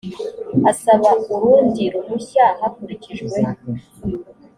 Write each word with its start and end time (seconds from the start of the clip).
asaba 0.71 1.09
urundi 1.33 1.83
ruhushya 1.93 2.45
hakurikijwe 2.59 3.37